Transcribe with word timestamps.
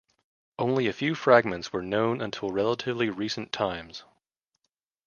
Only 0.57 0.87
a 0.87 0.93
few 0.93 1.13
fragments 1.13 1.71
were 1.71 1.83
known 1.83 2.21
until 2.21 2.49
relatively 2.49 3.11
recent 3.11 3.51
times. 3.53 4.03